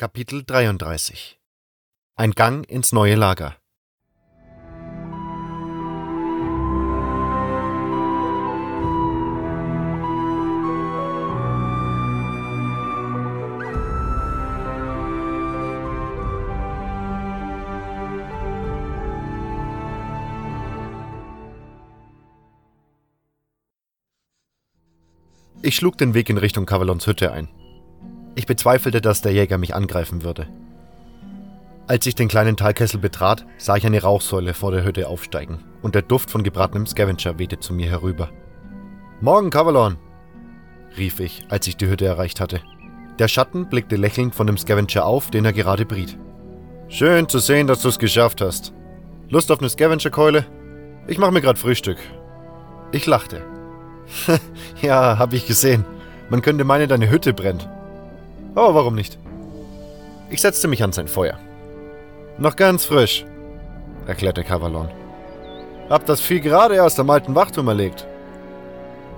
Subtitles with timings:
[0.00, 1.38] Kapitel 33
[2.16, 3.56] Ein Gang ins neue Lager
[25.60, 27.50] Ich schlug den Weg in Richtung Kavalons Hütte ein.
[28.40, 30.48] Ich bezweifelte, dass der Jäger mich angreifen würde.
[31.86, 35.94] Als ich den kleinen Talkessel betrat, sah ich eine Rauchsäule vor der Hütte aufsteigen und
[35.94, 38.30] der Duft von gebratenem Scavenger wehte zu mir herüber.
[39.20, 39.98] Morgen, Cavalon!
[40.96, 42.62] rief ich, als ich die Hütte erreicht hatte.
[43.18, 46.16] Der Schatten blickte lächelnd von dem Scavenger auf, den er gerade briet.
[46.88, 48.72] Schön zu sehen, dass du es geschafft hast.
[49.28, 50.46] Lust auf eine Scavenger-Keule?
[51.08, 51.98] Ich mache mir gerade Frühstück.
[52.90, 53.42] Ich lachte.
[54.80, 55.84] ja, hab ich gesehen.
[56.30, 57.68] Man könnte meinen, deine Hütte brennt.
[58.56, 59.18] Oh, warum nicht?
[60.28, 61.38] Ich setzte mich an sein Feuer.
[62.38, 63.24] Noch ganz frisch,
[64.06, 64.88] erklärte Cavalon.
[65.88, 68.06] Hab das Vieh gerade erst am alten Wachturm erlegt.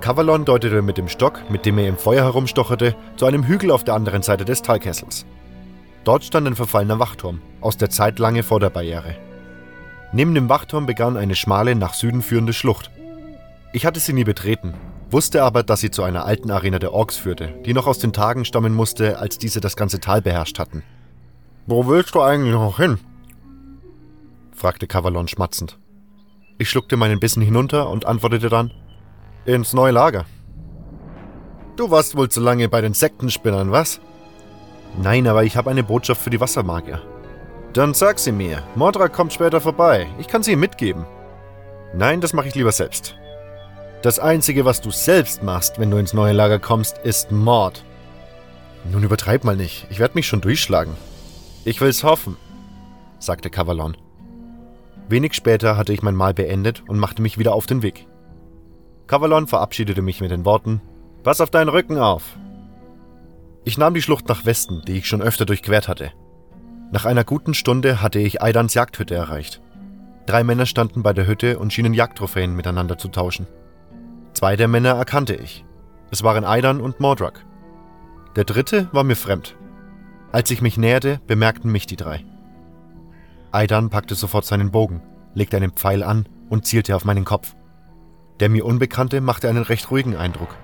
[0.00, 3.84] Cavalon deutete mit dem Stock, mit dem er im Feuer herumstocherte, zu einem Hügel auf
[3.84, 5.24] der anderen Seite des Talkessels.
[6.04, 9.16] Dort stand ein verfallener Wachturm, aus der Zeit lange vor der Barriere.
[10.12, 12.90] Neben dem Wachturm begann eine schmale, nach Süden führende Schlucht.
[13.72, 14.74] Ich hatte sie nie betreten,
[15.12, 18.12] wusste aber, dass sie zu einer alten Arena der Orks führte, die noch aus den
[18.12, 20.82] Tagen stammen musste, als diese das ganze Tal beherrscht hatten.
[21.66, 22.98] Wo willst du eigentlich noch hin?
[24.52, 25.78] fragte Cavalon schmatzend.
[26.58, 28.72] Ich schluckte meinen Bissen hinunter und antwortete dann:
[29.44, 30.24] Ins neue Lager.
[31.76, 34.00] Du warst wohl zu lange bei den Sektenspinnern, was?
[35.00, 37.00] Nein, aber ich habe eine Botschaft für die Wassermagier.
[37.72, 38.62] Dann sag sie mir.
[38.74, 40.06] Mordrak kommt später vorbei.
[40.18, 41.06] Ich kann sie ihm mitgeben.
[41.94, 43.16] Nein, das mache ich lieber selbst.
[44.02, 47.84] Das Einzige, was du selbst machst, wenn du ins neue Lager kommst, ist Mord.
[48.90, 49.86] Nun übertreib mal nicht.
[49.90, 50.96] Ich werde mich schon durchschlagen.
[51.64, 52.36] Ich will's hoffen,
[53.20, 53.96] sagte Cavalon.
[55.08, 58.08] Wenig später hatte ich mein Mahl beendet und machte mich wieder auf den Weg.
[59.06, 60.80] Cavalon verabschiedete mich mit den Worten:
[61.22, 62.24] Pass auf deinen Rücken auf.
[63.62, 66.10] Ich nahm die Schlucht nach Westen, die ich schon öfter durchquert hatte.
[66.90, 69.60] Nach einer guten Stunde hatte ich Aidans Jagdhütte erreicht.
[70.26, 73.46] Drei Männer standen bei der Hütte und schienen Jagdtrophäen miteinander zu tauschen.
[74.34, 75.64] Zwei der Männer erkannte ich.
[76.10, 77.44] Es waren Aidan und Mordrak.
[78.36, 79.56] Der dritte war mir fremd.
[80.32, 82.24] Als ich mich näherte, bemerkten mich die drei.
[83.50, 85.02] Aidan packte sofort seinen Bogen,
[85.34, 87.54] legte einen Pfeil an und zielte auf meinen Kopf.
[88.40, 90.56] Der mir Unbekannte machte einen recht ruhigen Eindruck.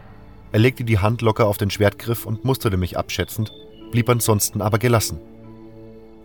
[0.53, 3.53] Er legte die Hand locker auf den Schwertgriff und musterte mich abschätzend,
[3.91, 5.21] blieb ansonsten aber gelassen.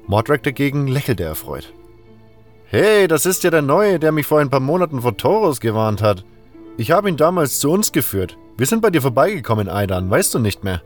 [0.07, 1.73] Mordrak dagegen lächelte erfreut.
[2.65, 6.01] Hey, das ist ja der Neue, der mich vor ein paar Monaten vor Taurus gewarnt
[6.01, 6.25] hat.
[6.77, 8.37] Ich habe ihn damals zu uns geführt.
[8.57, 10.81] Wir sind bei dir vorbeigekommen, Aidan, weißt du nicht mehr?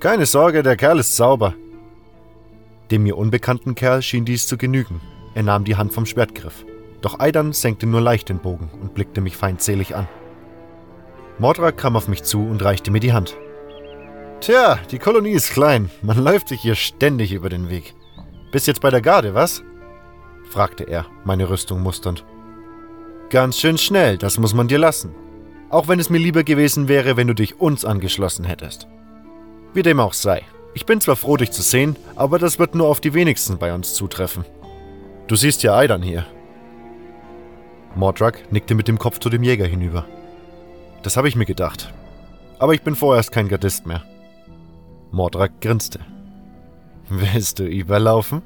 [0.00, 1.54] Keine Sorge, der Kerl ist sauber.
[2.90, 5.00] Dem mir unbekannten Kerl schien dies zu genügen.
[5.34, 6.64] Er nahm die Hand vom Schwertgriff.
[7.02, 10.08] Doch Aidan senkte nur leicht den Bogen und blickte mich feindselig an.
[11.38, 13.36] Mordrak kam auf mich zu und reichte mir die Hand.
[14.40, 15.90] Tja, die Kolonie ist klein.
[16.02, 17.94] Man läuft sich hier ständig über den Weg.
[18.50, 19.62] Bist jetzt bei der Garde, was?
[20.50, 22.24] fragte er, meine Rüstung musternd.
[23.30, 25.14] Ganz schön schnell, das muss man dir lassen.
[25.68, 28.88] Auch wenn es mir lieber gewesen wäre, wenn du dich uns angeschlossen hättest.
[29.74, 30.42] Wie dem auch sei.
[30.72, 33.74] Ich bin zwar froh, dich zu sehen, aber das wird nur auf die wenigsten bei
[33.74, 34.44] uns zutreffen.
[35.26, 36.24] Du siehst ja Aidan hier.
[37.94, 40.06] Mordrak nickte mit dem Kopf zu dem Jäger hinüber.
[41.02, 41.92] Das habe ich mir gedacht.
[42.58, 44.04] Aber ich bin vorerst kein Gardist mehr.
[45.10, 46.00] Mordrak grinste.
[47.10, 48.42] Willst du überlaufen?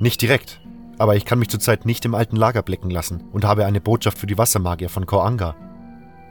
[0.00, 0.60] Nicht direkt,
[1.00, 4.18] aber ich kann mich zurzeit nicht im alten Lager blicken lassen und habe eine Botschaft
[4.18, 5.56] für die Wassermagier von Koranga.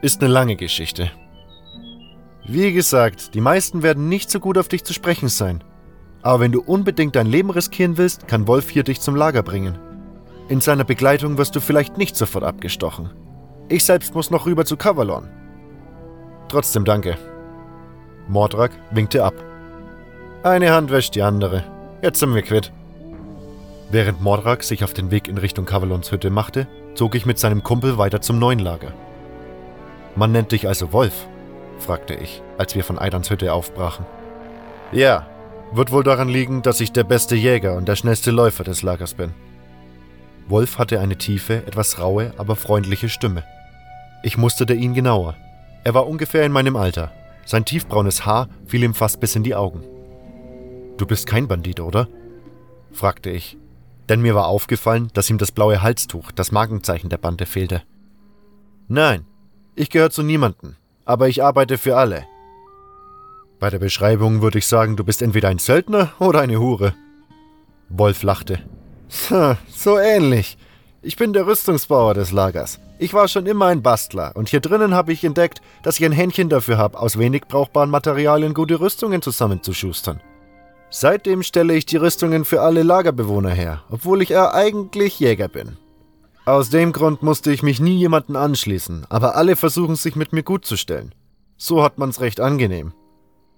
[0.00, 1.10] Ist eine lange Geschichte.
[2.46, 5.64] Wie gesagt, die meisten werden nicht so gut auf dich zu sprechen sein.
[6.22, 9.76] Aber wenn du unbedingt dein Leben riskieren willst, kann Wolf hier dich zum Lager bringen.
[10.48, 13.10] In seiner Begleitung wirst du vielleicht nicht sofort abgestochen.
[13.68, 15.28] Ich selbst muss noch rüber zu Cavalon.
[16.48, 17.18] Trotzdem danke.
[18.28, 19.34] Mordrak winkte ab.
[20.44, 21.64] Eine Hand wäscht die andere.
[22.02, 22.72] Jetzt sind wir quitt.
[23.90, 27.64] Während Mordrak sich auf den Weg in Richtung Cavalons Hütte machte, zog ich mit seinem
[27.64, 28.92] Kumpel weiter zum neuen Lager.
[30.14, 31.26] Man nennt dich also Wolf?
[31.78, 34.06] fragte ich, als wir von Eidans Hütte aufbrachen.
[34.92, 35.26] Ja,
[35.72, 39.14] wird wohl daran liegen, dass ich der beste Jäger und der schnellste Läufer des Lagers
[39.14, 39.32] bin.
[40.48, 43.44] Wolf hatte eine tiefe, etwas raue, aber freundliche Stimme.
[44.22, 45.36] Ich musterte ihn genauer.
[45.84, 47.12] Er war ungefähr in meinem Alter.
[47.46, 49.82] Sein tiefbraunes Haar fiel ihm fast bis in die Augen.
[50.96, 52.08] Du bist kein Bandit, oder?
[52.92, 53.56] fragte ich,
[54.10, 57.82] denn mir war aufgefallen, dass ihm das blaue Halstuch, das Markenzeichen der Bande, fehlte.
[58.88, 59.24] Nein,
[59.76, 60.76] ich gehöre zu niemanden,
[61.06, 62.26] aber ich arbeite für alle.
[63.60, 66.94] Bei der Beschreibung würde ich sagen, du bist entweder ein Söldner oder eine Hure.
[67.88, 68.58] Wolf lachte.
[69.08, 70.58] So ähnlich.
[71.02, 72.78] Ich bin der Rüstungsbauer des Lagers.
[72.98, 76.12] Ich war schon immer ein Bastler und hier drinnen habe ich entdeckt, dass ich ein
[76.12, 80.20] Händchen dafür habe, aus wenig brauchbaren Materialien gute Rüstungen zusammenzuschustern.
[80.90, 85.76] Seitdem stelle ich die Rüstungen für alle Lagerbewohner her, obwohl ich ja eigentlich Jäger bin.
[86.44, 90.42] Aus dem Grund musste ich mich nie jemanden anschließen, aber alle versuchen sich mit mir
[90.42, 91.14] gut zu stellen.
[91.56, 92.92] So hat man's recht angenehm.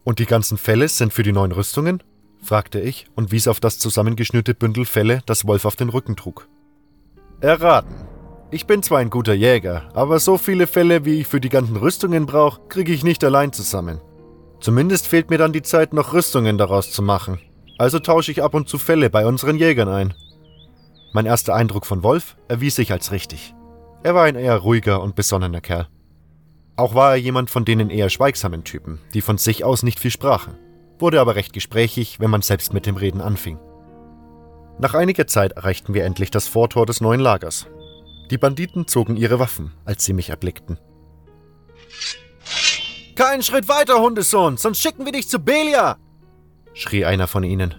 [0.05, 2.03] Und die ganzen Felle sind für die neuen Rüstungen?
[2.43, 6.49] fragte ich und wies auf das zusammengeschnürte Bündel Felle, das Wolf auf den Rücken trug.
[7.41, 7.95] Erraten.
[8.51, 11.77] Ich bin zwar ein guter Jäger, aber so viele Felle, wie ich für die ganzen
[11.77, 14.01] Rüstungen brauche, kriege ich nicht allein zusammen.
[14.63, 17.41] Zumindest fehlt mir dann die Zeit, noch Rüstungen daraus zu machen.
[17.79, 20.15] Also tausche ich ab und zu Felle bei unseren Jägern ein.
[21.13, 23.55] Mein erster Eindruck von Wolf erwies sich als richtig.
[24.05, 25.89] Er war ein eher ruhiger und besonnener Kerl.
[26.77, 30.13] Auch war er jemand von denen eher schweigsamen Typen, die von sich aus nicht viel
[30.13, 30.55] sprachen,
[31.01, 33.59] wurde aber recht gesprächig, wenn man selbst mit dem Reden anfing.
[34.79, 37.67] Nach einiger Zeit erreichten wir endlich das Vortor des neuen Lagers.
[38.31, 40.79] Die Banditen zogen ihre Waffen, als sie mich erblickten.
[43.23, 45.97] Keinen Schritt weiter, Hundesohn, sonst schicken wir dich zu Belia!
[46.75, 47.73] schrie einer von ihnen.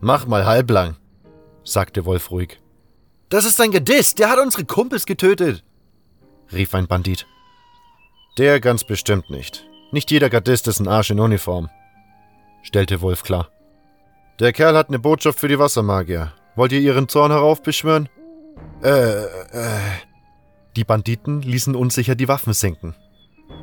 [0.00, 0.96] Mach mal halblang,
[1.62, 2.60] sagte Wolf ruhig.
[3.28, 5.62] Das ist ein Gediss, der hat unsere Kumpels getötet,
[6.52, 7.24] rief ein Bandit.
[8.36, 9.64] Der ganz bestimmt nicht.
[9.92, 11.70] Nicht jeder Gardist ist ein Arsch in Uniform,
[12.62, 13.50] stellte Wolf klar.
[14.40, 16.32] Der Kerl hat eine Botschaft für die Wassermagier.
[16.56, 18.08] Wollt ihr ihren Zorn heraufbeschwören?
[18.82, 19.80] Äh, äh.
[20.74, 22.96] Die Banditen ließen unsicher die Waffen senken.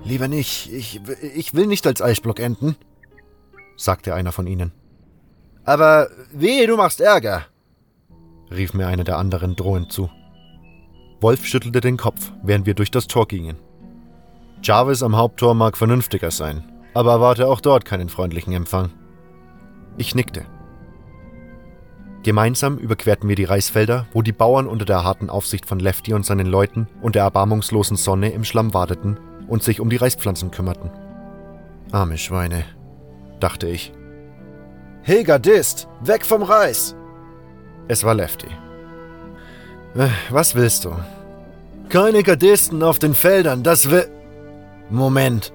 [0.05, 0.71] Lieber nicht.
[0.71, 1.01] Ich,
[1.35, 2.75] ich will nicht als Eisblock enden,
[3.75, 4.71] sagte einer von ihnen.
[5.65, 7.47] Aber wehe, du machst Ärger,
[8.51, 10.09] rief mir einer der anderen drohend zu.
[11.21, 13.57] Wolf schüttelte den Kopf, während wir durch das Tor gingen.
[14.61, 18.91] Jarvis am Haupttor mag vernünftiger sein, aber erwarte auch dort keinen freundlichen Empfang.
[19.97, 20.45] Ich nickte.
[22.21, 26.25] Gemeinsam überquerten wir die Reisfelder, wo die Bauern unter der harten Aufsicht von Lefty und
[26.25, 29.17] seinen Leuten und der erbarmungslosen Sonne im Schlamm warteten
[29.47, 30.89] und sich um die Reispflanzen kümmerten.
[31.91, 32.63] Arme Schweine,
[33.39, 33.93] dachte ich.
[35.03, 36.95] Hey Gardist, weg vom Reis!
[37.87, 38.47] Es war Lefty.
[39.95, 40.95] Äh, was willst du?
[41.89, 44.09] Keine Gardisten auf den Feldern, das will.
[44.89, 45.53] Moment.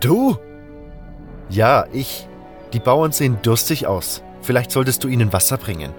[0.00, 0.36] Du?
[1.48, 2.28] Ja, ich.
[2.72, 4.22] Die Bauern sehen durstig aus.
[4.40, 5.92] Vielleicht solltest du ihnen Wasser bringen.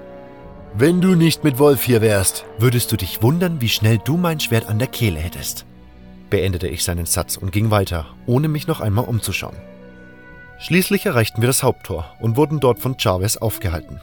[0.73, 4.39] Wenn du nicht mit Wolf hier wärst, würdest du dich wundern, wie schnell du mein
[4.39, 5.65] Schwert an der Kehle hättest.
[6.33, 9.55] Beendete ich seinen Satz und ging weiter, ohne mich noch einmal umzuschauen.
[10.57, 14.01] Schließlich erreichten wir das Haupttor und wurden dort von Chavez aufgehalten.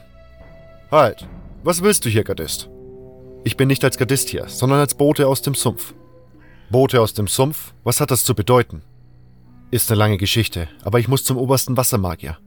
[0.89, 1.27] Halt!
[1.65, 2.69] Was willst du hier, Gardist?
[3.43, 5.93] Ich bin nicht als Gardist hier, sondern als Bote aus dem Sumpf.
[6.69, 7.73] Boote aus dem Sumpf?
[7.83, 8.81] Was hat das zu bedeuten?
[9.69, 12.37] Ist eine lange Geschichte, aber ich muss zum obersten Wassermagier.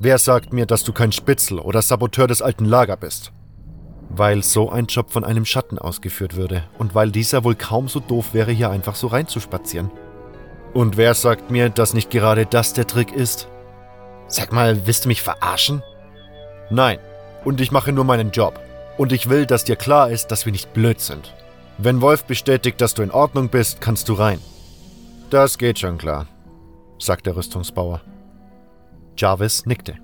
[0.00, 3.32] Wer sagt mir, dass du kein Spitzel oder Saboteur des alten Lager bist?
[4.14, 7.98] Weil so ein Job von einem Schatten ausgeführt würde und weil dieser wohl kaum so
[7.98, 9.90] doof wäre, hier einfach so reinzuspazieren.
[10.74, 13.48] Und wer sagt mir, dass nicht gerade das der Trick ist?
[14.28, 15.82] Sag mal, willst du mich verarschen?
[16.70, 16.98] Nein,
[17.44, 18.60] und ich mache nur meinen Job.
[18.98, 21.34] Und ich will, dass dir klar ist, dass wir nicht blöd sind.
[21.78, 24.40] Wenn Wolf bestätigt, dass du in Ordnung bist, kannst du rein.
[25.30, 26.26] Das geht schon klar,
[26.98, 28.02] sagt der Rüstungsbauer.
[29.16, 29.94] Jarvis nickte.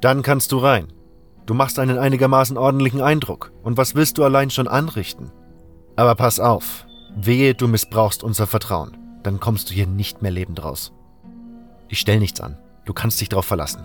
[0.00, 0.88] Dann kannst du rein.
[1.48, 3.50] Du machst einen einigermaßen ordentlichen Eindruck.
[3.64, 5.32] Und was willst du allein schon anrichten?
[5.96, 6.86] Aber pass auf,
[7.16, 8.96] wehe, du missbrauchst unser Vertrauen.
[9.24, 10.92] Dann kommst du hier nicht mehr lebend raus.
[11.88, 12.56] Ich stell nichts an.
[12.84, 13.84] Du kannst dich darauf verlassen.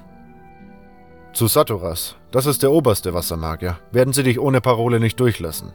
[1.34, 5.74] Zu Saturas, das ist der oberste Wassermagier, werden sie dich ohne Parole nicht durchlassen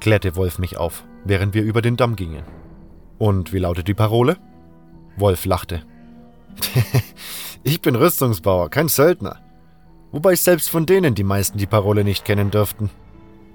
[0.00, 2.42] klärte Wolf mich auf, während wir über den Damm gingen.
[3.18, 4.38] Und wie lautet die Parole?
[5.16, 5.82] Wolf lachte.
[7.62, 9.38] ich bin Rüstungsbauer, kein Söldner.
[10.12, 12.90] Wobei selbst von denen die meisten die Parole nicht kennen dürften.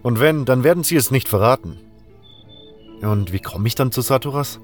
[0.03, 1.79] Und wenn, dann werden sie es nicht verraten.
[3.01, 4.59] Und wie komme ich dann zu Saturas?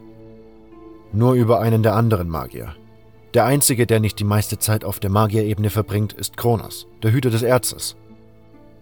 [1.12, 2.76] Nur über einen der anderen Magier.
[3.34, 7.30] Der einzige, der nicht die meiste Zeit auf der Magierebene verbringt, ist Kronos, der Hüter
[7.30, 7.96] des Erzes.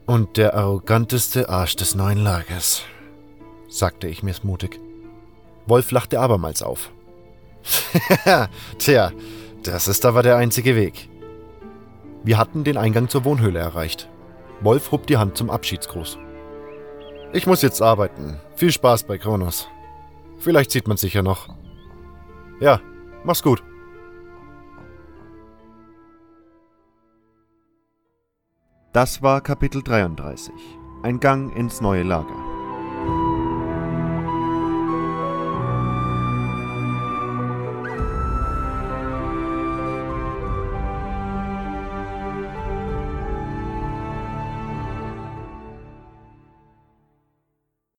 [0.06, 2.84] Und der arroganteste Arsch des neuen Lagers,
[3.68, 4.80] sagte ich missmutig.
[5.68, 6.92] Wolf lachte abermals auf.
[8.80, 9.12] Tja,
[9.64, 11.10] das ist aber der einzige Weg.
[12.24, 14.10] Wir hatten den Eingang zur Wohnhöhle erreicht.
[14.62, 16.18] Wolf hob die Hand zum Abschiedsgruß.
[17.32, 18.40] Ich muss jetzt arbeiten.
[18.56, 19.70] Viel Spaß bei Kronos.
[20.38, 21.56] Vielleicht sieht man sich ja noch.
[22.60, 22.82] Ja,
[23.24, 23.64] mach's gut.
[28.92, 30.54] Das war Kapitel 33.
[31.04, 32.49] Ein Gang ins neue Lager.